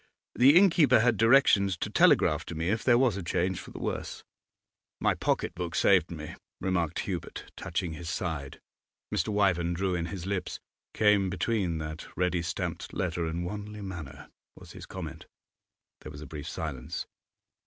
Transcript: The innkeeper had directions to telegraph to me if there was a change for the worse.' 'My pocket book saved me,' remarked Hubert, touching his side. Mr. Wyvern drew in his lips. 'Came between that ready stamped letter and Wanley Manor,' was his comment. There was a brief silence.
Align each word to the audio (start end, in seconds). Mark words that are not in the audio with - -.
The 0.33 0.55
innkeeper 0.57 0.99
had 1.01 1.15
directions 1.15 1.77
to 1.77 1.91
telegraph 1.91 2.43
to 2.45 2.55
me 2.55 2.69
if 2.69 2.83
there 2.83 2.97
was 2.97 3.17
a 3.17 3.21
change 3.21 3.59
for 3.59 3.69
the 3.69 3.77
worse.' 3.77 4.23
'My 4.99 5.13
pocket 5.13 5.53
book 5.53 5.75
saved 5.75 6.09
me,' 6.09 6.33
remarked 6.59 7.01
Hubert, 7.01 7.51
touching 7.55 7.93
his 7.93 8.09
side. 8.09 8.59
Mr. 9.13 9.27
Wyvern 9.27 9.75
drew 9.75 9.93
in 9.93 10.07
his 10.07 10.25
lips. 10.25 10.59
'Came 10.95 11.29
between 11.29 11.77
that 11.77 12.07
ready 12.17 12.41
stamped 12.41 12.95
letter 12.95 13.27
and 13.27 13.45
Wanley 13.45 13.81
Manor,' 13.81 14.31
was 14.55 14.71
his 14.71 14.87
comment. 14.87 15.27
There 15.99 16.11
was 16.11 16.21
a 16.21 16.25
brief 16.25 16.49
silence. 16.49 17.05